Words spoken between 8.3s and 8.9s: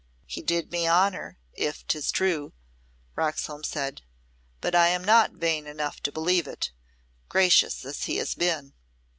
been."